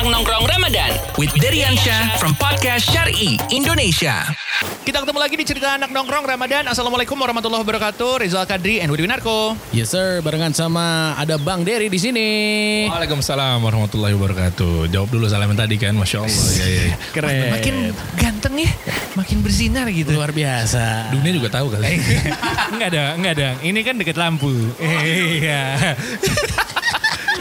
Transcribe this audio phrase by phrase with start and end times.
[0.00, 4.24] Anak Nongkrong Ramadan with Deriansyah from Podcast Syari Indonesia.
[4.80, 6.64] Kita ketemu lagi di cerita anak nongkrong Ramadan.
[6.72, 8.24] Assalamualaikum warahmatullahi wabarakatuh.
[8.24, 9.60] Rizal Kadri and Widi Winarko.
[9.76, 12.28] Yes sir, barengan sama ada Bang Dery di sini.
[12.88, 14.88] Waalaikumsalam warahmatullahi wabarakatuh.
[14.88, 16.48] Jawab dulu salam tadi kan, masya Allah.
[16.48, 16.80] ya, ya.
[16.80, 16.94] ya.
[17.12, 17.50] Keren.
[17.60, 17.74] Makin
[18.16, 18.72] ganteng ya,
[19.20, 20.16] makin bersinar gitu.
[20.16, 21.12] luar biasa.
[21.12, 22.00] Dunia juga tahu kali.
[22.72, 23.48] enggak ada, enggak ada.
[23.60, 24.48] Ini kan deket lampu.
[24.80, 25.76] Iya.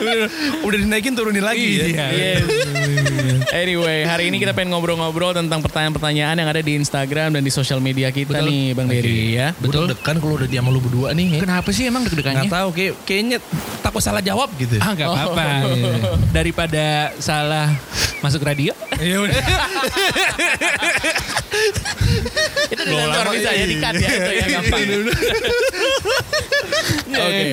[0.68, 2.08] Udah dinaikin turunin lagi ya.
[2.10, 2.44] Yes.
[3.52, 7.84] anyway, hari ini kita pengen ngobrol-ngobrol tentang pertanyaan-pertanyaan yang ada di Instagram dan di sosial
[7.84, 9.52] media kita nih, Bang Dery ya.
[9.58, 9.92] Betul.
[9.92, 11.40] Dekan kalau udah dia sama lu berdua nih.
[11.40, 11.42] Ya.
[11.44, 12.50] Kenapa sih emang Nggak deg-degannya?
[12.50, 13.38] tahu kayak kayaknya
[13.84, 14.80] takut salah jawab gitu.
[14.80, 15.46] Ah, enggak apa-apa.
[16.38, 17.76] Daripada salah
[18.20, 18.76] masuk radio.
[19.00, 19.36] Iya udah.
[22.70, 24.84] Itu di bisa ya ya itu ya gampang.
[27.10, 27.46] Oke.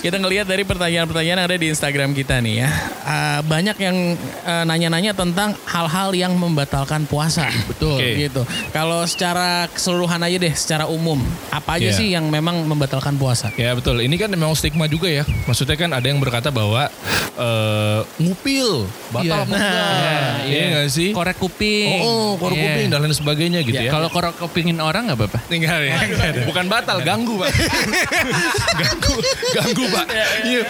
[0.00, 2.68] Kita ngelihat dari pertanyaan-pertanyaan yang ada di Instagram kita nih ya.
[3.02, 3.96] Ah, banyak yang
[4.42, 7.48] ah, nanya-nanya tentang hal-hal yang membatalkan puasa.
[7.70, 7.96] Betul.
[7.96, 8.28] Oke.
[8.28, 8.42] Gitu.
[8.70, 11.18] Kalau secara keseluruhan aja deh, secara umum,
[11.48, 11.98] apa aja Iya.
[11.98, 13.48] sih yang memang membatalkan puasa?
[13.56, 14.00] Ya betul.
[14.00, 15.24] Ini kan memang stigma juga ya.
[15.44, 16.88] Maksudnya kan ada yang berkata bahwa
[17.32, 19.70] eh, ngupil batal apa enggak?
[20.02, 21.10] Iya, Iya nggak sih?
[21.12, 21.88] Korek kuping.
[22.02, 22.64] Oh, oh korek Iya.
[22.68, 23.90] kuping dan lain sebagainya gitu ya.
[23.90, 25.38] Kalau korek kupingin orang nggak apa-apa.
[25.48, 25.96] Tinggal ya.
[26.48, 27.50] Bukan batal, ganggu pak.
[28.82, 29.16] ganggu,
[29.54, 30.06] ganggu pak.
[30.42, 30.62] Iya.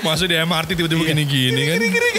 [0.00, 1.78] Masuk di MRT tiba-tiba gini-gini kan.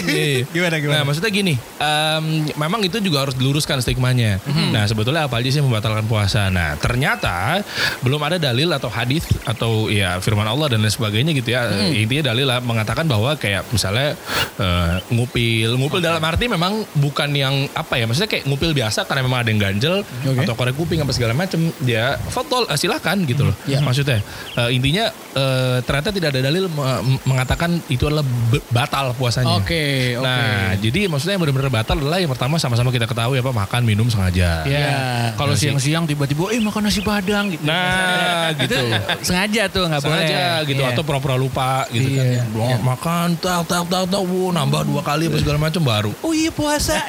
[0.10, 0.40] Iya.
[0.50, 0.96] Gimana, gimana?
[1.00, 2.24] Nah maksudnya gini, em,
[2.56, 4.38] memang itu juga harus diluruskan stigmanya.
[4.74, 6.52] Nah sebetulnya apa aja sih membatalkan puasa?
[6.52, 7.62] Nah ternyata
[8.04, 11.70] belum ada dalil atau hadis atau ya firman Allah dan lain sebagainya gitu ya.
[11.92, 14.16] Intinya dalil lah mengatakan bahwa kayak misalnya
[14.60, 18.06] eh, ngupil, ngupil dalam arti memang bukan yang apa ya?
[18.10, 20.44] Maksudnya kayak ngupil biasa karena memang ada yang ganjel Oke.
[20.44, 21.60] atau korek kuping apa segala macam.
[21.80, 23.56] Dia fotol eh, silakan gitu loh.
[23.70, 23.80] Iya.
[23.80, 24.20] Maksudnya
[24.60, 28.26] eh, intinya eh, ternyata tidak ada dalil me- mengatakan itu adalah
[28.68, 29.56] batal puasanya.
[29.56, 30.22] Oke, oke.
[30.22, 34.08] Nah, jadi maksudnya yang benar-benar batal adalah yang pertama sama-sama kita ketahui apa makan minum
[34.08, 34.66] sengaja.
[34.66, 34.90] Ya.
[35.34, 35.66] Kalau Nasi.
[35.66, 37.64] siang-siang tiba-tiba eh makan nasi padang gitu.
[37.64, 38.76] Nah, gitu.
[39.22, 40.16] Sengaja tuh nggak boleh.
[40.20, 40.92] Sengaja gitu Iya.
[40.92, 42.44] atau pura-pura lupa gitu Iya.
[42.44, 42.58] kan.
[42.58, 46.12] Wah, makan tak tak tak tak wow, nambah dua kali apa segala macam baru.
[46.20, 46.98] Oh iya puasa.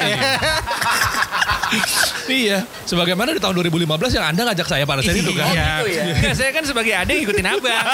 [2.30, 5.50] iya, sebagaimana di tahun 2015 yang Anda ngajak saya pada saat itu kan.
[5.50, 5.70] Iya.
[6.16, 7.84] Nggak, saya kan sebagai adik ngikutin abang.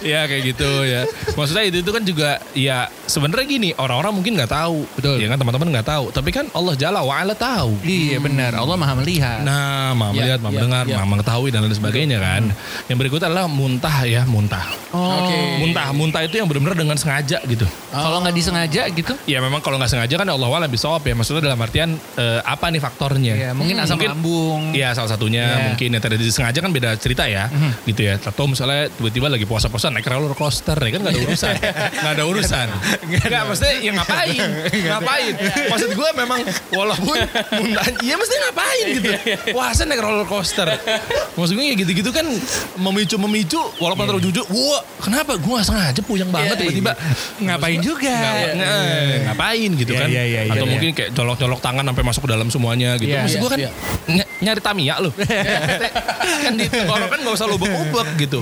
[0.00, 1.04] Iya kayak gitu ya.
[1.36, 5.20] Maksudnya itu itu kan juga ya sebenarnya gini orang-orang mungkin nggak tahu, Betul.
[5.20, 6.04] Ya kan teman-teman nggak tahu.
[6.08, 7.76] Tapi kan Allah Jalla wa'ala tahu.
[7.84, 8.56] iya benar.
[8.56, 9.44] Allah maha melihat.
[9.44, 10.96] Nah, mama Ya, melihat, mama ya, dengar, ya.
[10.96, 12.48] mama mengetahui dan lain sebagainya kan.
[12.88, 14.64] Yang berikutnya adalah muntah ya, muntah.
[14.96, 15.20] oh.
[15.20, 15.36] Oke.
[15.60, 17.68] Muntah, muntah itu yang benar-benar dengan sengaja gitu.
[17.92, 19.12] Kalau nggak disengaja gitu.
[19.28, 21.12] Ya memang kalau nggak sengaja kan Allah wa'ala bisawab ya.
[21.12, 23.32] Maksudnya dalam artian eh, apa nih faktornya?
[23.32, 24.60] Ya, mungkin asam Mungkin- lambung.
[24.70, 25.44] Iya salah satunya.
[25.46, 25.64] Iya.
[25.68, 27.46] mungkin yang tidak disengaja kan beda cerita ya
[27.84, 28.16] gitu ya.
[28.16, 31.54] Atau misalnya tiba-tiba lagi puasa-puasa naik roller coaster ya kan nggak ada urusan.
[32.00, 32.68] Nggak ada urusan.
[33.06, 34.48] Nggak maksudnya ya ngapain?
[34.70, 35.32] Ngapain?
[35.68, 36.40] Maksud gue memang
[36.70, 37.18] walaupun
[37.52, 39.10] muntah iya mesti ngapain gitu.
[39.50, 40.68] puasa naik roller coaster.
[41.34, 42.26] Maksud gue ya gitu-gitu kan
[42.76, 46.92] memicu memicu walaupun terlalu jujur wah kenapa gue nggak sengaja puyang banget tiba-tiba?
[47.38, 48.14] Ngapain juga.
[48.54, 49.70] Nggak- ngapain?
[49.72, 50.08] Gitu Iya, kan.
[50.08, 50.70] iya, iya, atau iya.
[50.70, 53.70] mungkin kayak colok-colok tangan sampai masuk dalam semuanya gitu Iya, maksud gue kan iya.
[54.40, 55.12] Ny- nyari Tamiya loh
[56.44, 58.40] kan di tenggorokan nggak usah lubek-lubek gitu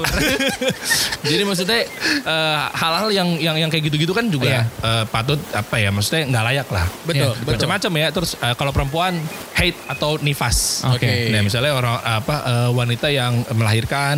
[1.22, 1.80] jadi maksudnya
[2.22, 4.62] eh, hal-hal yang yang yang kayak gitu-gitu kan juga Iya.
[4.64, 7.50] eh, patut apa ya maksudnya nggak layak lah Betul, Ya, betul.
[7.58, 9.12] macam-macam ya terus eh, kalau perempuan
[9.54, 11.28] haid atau nifas Oke.
[11.28, 14.16] nah misalnya orang apa eh, wanita yang melahirkan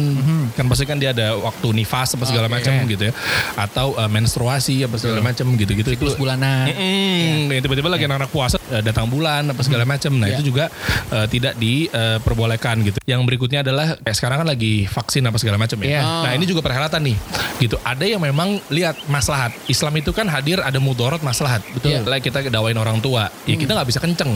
[0.52, 2.54] kan pasti kan dia ada waktu nifas apa segala Oke.
[2.54, 3.12] macam gitu ya
[3.56, 6.64] atau eh, menstruasi apa segala macam gitu-gitu itu Terus bulanan.
[6.70, 10.12] Mm, yang tiba-tiba lagi anak-anak puasa eh, datang bulan apa segala macam.
[10.12, 10.36] Nah, Ya.
[10.36, 10.68] itu juga
[11.10, 12.98] eh, tidak diperbolehkan gitu.
[13.06, 16.00] Yang berikutnya adalah kayak sekarang kan lagi vaksin apa segala macam ya.
[16.00, 16.02] Iya.
[16.02, 17.16] Nah, ini juga perhelatan nih.
[17.60, 17.76] Gitu.
[17.82, 19.52] Ada yang memang lihat maslahat.
[19.68, 21.60] Islam itu kan hadir ada mudorot maslahat.
[21.76, 22.02] Betul.
[22.06, 23.28] Like kita dawain orang tua.
[23.44, 24.32] Ya kita nggak bisa kenceng.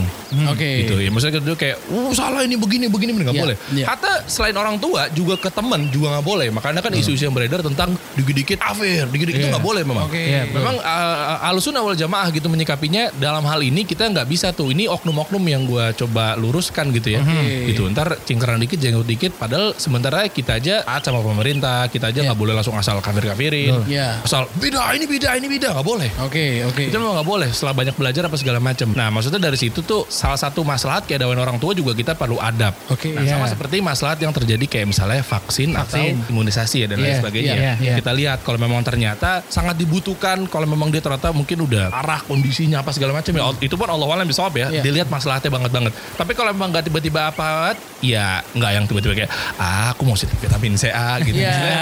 [0.51, 0.85] Oke.
[0.87, 1.09] Gitu ya.
[1.09, 3.85] Maksudnya dulu kayak, "Uh, salah ini begini begini nggak Iya, boleh." iya.
[3.89, 6.49] Hatta selain orang tua juga ke teman juga nggak boleh.
[6.53, 9.55] Makanya kan isu-isu yang beredar tentang dikit-dikit afir, dikit-dikit itu Iya.
[9.57, 10.07] nggak boleh memang.
[10.07, 10.21] Oke.
[10.21, 10.59] Iya, betul.
[10.61, 14.69] Memang uh, alusun awal jamaah gitu menyikapinya dalam hal ini kita nggak bisa tuh.
[14.75, 17.24] Ini oknum-oknum yang gua coba luruskan gitu ya.
[17.25, 17.73] Oke.
[17.73, 17.83] Gitu.
[17.89, 19.33] Ntar cingkrang dikit, jenggot dikit.
[19.35, 21.89] Padahal sementara kita aja taat sama pemerintah.
[21.89, 22.27] Kita aja Iya.
[22.29, 23.85] nggak boleh langsung asal kafir-kafirin.
[23.87, 24.21] Iya.
[24.21, 26.11] Asal beda ini beda ini beda nggak boleh.
[26.23, 26.85] Oke, oke.
[26.89, 28.93] Itu memang nggak boleh setelah banyak belajar apa segala macam.
[28.93, 32.37] Nah maksudnya dari situ tuh salah satu maslahat kayak dawain orang tua juga kita perlu
[32.39, 32.75] adab.
[32.89, 33.35] Oke, Nah, iya.
[33.35, 36.19] sama seperti maslahat yang terjadi kayak misalnya vaksin, Vaksin.
[36.19, 37.55] atau imunisasi ya dan lain Iya, sebagainya.
[37.55, 37.95] iya, iya.
[37.97, 42.83] Kita lihat kalau memang ternyata sangat dibutuhkan, kalau memang dia ternyata mungkin udah parah kondisinya
[42.83, 43.43] apa segala macam ya.
[43.61, 44.69] Itu pun Allah alam bisa ya.
[44.71, 44.83] Iya.
[44.83, 45.93] Dilihat maslahatnya banget banget.
[46.15, 49.31] Tapi kalau memang nggak tiba-tiba apa, ya nggak yang tiba-tiba kayak
[49.61, 51.37] ah aku mau vitamin C A gitu.
[51.37, 51.79] Maksudnya.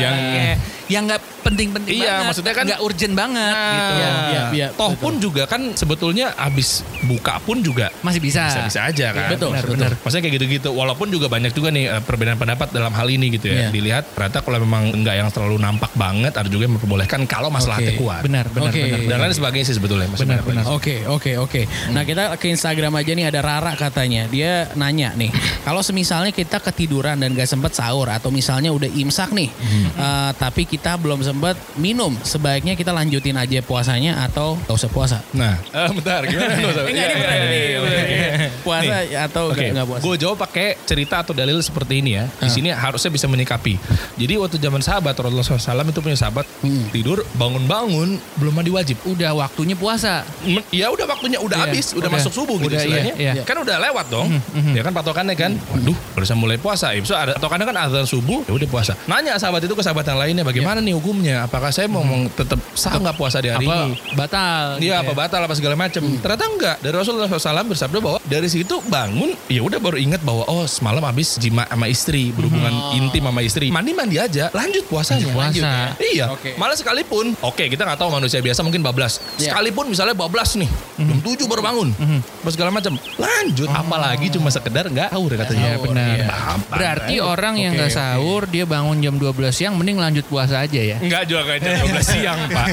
[0.00, 0.56] Yang Kayak
[0.86, 2.26] yang nggak penting-penting Iya, banget.
[2.28, 3.92] maksudnya kan- nggak urgent banget Nah, gitu.
[3.94, 5.00] Iya, iya, iya, toh betul.
[5.00, 6.68] pun juga kan sebetulnya abis
[7.04, 8.48] buka pun juga Masih bisa.
[8.48, 9.28] bisa-bisa aja kan.
[9.28, 9.76] Betul, Benar, betul.
[9.76, 9.92] benar.
[10.00, 10.68] Maksudnya kayak gitu-gitu.
[10.72, 13.68] Walaupun juga banyak juga nih eh, perbedaan pendapat dalam hal ini gitu ya.
[13.68, 13.68] Iya.
[13.70, 17.92] Dilihat ternyata kalau memang nggak yang terlalu nampak banget, ada juga yang memperbolehkan kalau masalahnya
[17.92, 18.00] Oke.
[18.00, 18.20] kuat.
[18.24, 18.80] Benar, benar, Oke.
[18.82, 18.98] benar.
[19.04, 20.08] Dan lain sebagainya sih sebetulnya.
[20.10, 20.64] Benar, benar.
[20.66, 21.60] Oke, oke, oke.
[21.90, 24.26] Nah kita ke Instagram aja nih ada Rara katanya.
[24.26, 25.28] Dia nanya nih,
[25.60, 29.52] kalau semisalnya kita ketiduran dan gak sempet sahur atau misalnya udah imsak nih,
[29.92, 35.18] eh, tapi kita belum sempet minum, sebaiknya kita lanjutin aja puasanya atau gak usah puasa?
[35.36, 36.54] Nah, eh, bentar gimana?
[36.56, 37.06] Enggak, ini Iya,
[38.76, 40.02] Puasa Nih, atau Oke, nggak nggak puasa?
[40.02, 42.24] gue jawab pakai cerita atau dalil seperti ini ya.
[42.34, 43.74] Di sini harusnya bisa menyikapi.
[44.16, 46.88] Jadi waktu zaman sahabat Rasulullah SAW itu punya sahabat Hmm.
[46.90, 48.96] tidur bangun-bangun belum mandi wajib.
[49.04, 50.24] Udah waktunya puasa.
[50.70, 52.10] Ya udah waktunya udah Iya, habis, udah, udah.
[52.10, 53.14] masuk subuh gitu Udah, iya, istilahnya.
[53.16, 53.42] iya.
[53.44, 54.28] Kan udah lewat dong.
[54.72, 55.52] Ya kan patokannya kan.
[55.70, 56.90] Waduh, baru mulai puasa.
[56.90, 58.92] Ya, so ada patokannya kan azan subuh, ya udah puasa.
[59.04, 61.44] Nanya sahabat itu ke sahabat yang lainnya bagaimana nih hukumnya?
[61.44, 63.92] Apakah saya mau mau tetap sah nggak puasa di hari Apa ini?
[64.14, 64.64] batal?
[64.78, 65.16] Iya gitu apa ya.
[65.16, 66.02] batal apa segala macam.
[66.02, 66.76] Ternyata enggak.
[66.80, 71.04] Dari Rasulullah SAW bersabda bahwa dari situ bangun ya udah baru ingat bahwa oh semalam
[71.04, 73.68] habis jima sama istri berhubungan intim sama istri.
[73.68, 75.28] Mandi mandi aja lanjut puasanya.
[75.28, 75.68] Lanjut puasa.
[75.68, 75.84] ya.
[76.00, 76.26] Iya.
[76.32, 76.50] Oke.
[76.56, 79.20] Malah sekalipun oke kita nggak tahu manusia biasa mungkin bablas.
[79.36, 79.52] Iya.
[79.52, 80.66] Sekalipun misalnya bablas nih
[80.96, 81.88] jam 7 baru bangun.
[82.24, 82.96] Apa segala macam.
[83.20, 85.68] Lanjut apalagi cuma sekedar nggak sahur katanya.
[85.68, 86.16] Iya benar.
[86.24, 86.78] Gampang.
[86.80, 87.98] Berarti orang yang nggak oke.
[88.00, 90.96] sahur dia bangun jam 12 siang mending lanjut puasa aja ya.
[90.96, 92.66] Enggak juga kayak jam 12 siang, Pak.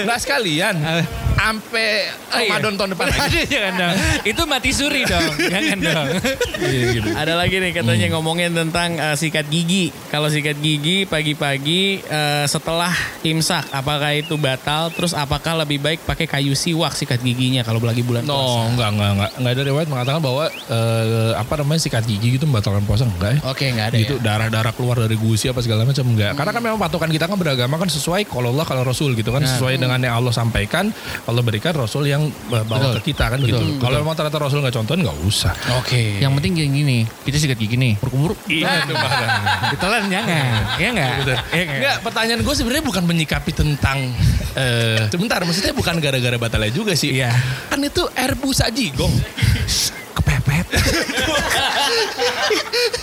[0.00, 0.74] Enggak sekalian.
[1.34, 3.40] Sampai Ramadan tahun depan lagi.
[3.44, 3.94] Jangan dong.
[4.22, 5.34] Itu mati suri dong.
[5.50, 6.08] Jangan dong.
[6.62, 7.08] Iya, gitu.
[7.10, 9.90] Ada lagi nih katanya ngomongin tentang eh, sikat gigi.
[10.06, 12.94] Kalau sikat gigi pagi-pagi eh, setelah
[13.26, 14.94] imsak, apakah itu batal?
[14.94, 18.38] Terus apakah lebih baik pakai kayu siwak sikat giginya kalau lagi bulan puasa?
[18.38, 19.30] No, enggak, enggak, enggak.
[19.42, 23.50] Enggak ada riwayat mengatakan bahwa eh, apa namanya sikat gigi gitu membatalkan puasa enggak ya?
[23.50, 24.22] Oke, nggak ada gitu ya.
[24.22, 26.38] darah-darah keluar dari gusi apa segala macam enggak.
[26.38, 29.42] Karena kan memang patokan kita kan beragama kan sesuai kalau Allah kalau Rasul gitu kan
[29.42, 30.94] sesuai dengan yang Allah sampaikan,
[31.26, 33.02] Allah berikan Rasul yang bawa Betul.
[33.02, 33.82] ke kita kan gitu.
[33.82, 35.54] Kalau memang ternyata Rasul nggak contohin nggak usah.
[35.80, 36.20] Oke.
[36.20, 37.94] Yang penting gini, gini kita sikat gigi nih.
[38.02, 38.38] Buruk-buruk.
[38.50, 39.30] Iya itu parah.
[39.72, 40.60] Ditelan jangan.
[40.76, 41.12] Iya enggak?
[41.22, 41.36] Betul.
[41.56, 43.98] Enggak, pertanyaan gue sebenarnya bukan menyikapi tentang
[44.52, 47.16] eh sebentar, maksudnya bukan gara-gara batalnya juga sih.
[47.16, 47.32] Iya.
[47.72, 49.14] Kan itu air busa jigong.
[50.52, 50.66] Kepepet.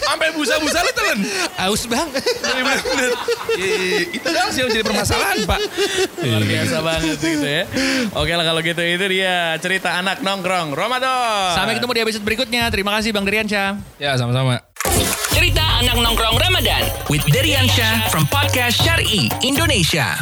[0.05, 1.19] Sampai busa-busa lu telan.
[1.65, 2.23] Aus banget.
[2.45, 3.11] Bener.
[3.57, 5.59] Iya, itu doang sih yang jadi permasalahan, Pak.
[6.21, 7.63] Luar biasa banget gitu ya.
[8.13, 11.57] Oke lah kalau gitu itu dia cerita anak nongkrong Ramadan.
[11.57, 12.63] Sampai ketemu di episode berikutnya.
[12.69, 13.97] Terima kasih Bang Diriansyah.
[13.97, 14.61] Ya, sama-sama.
[15.33, 20.19] Cerita anak nongkrong Ramadan with Derian Syah from podcast Syari Indonesia.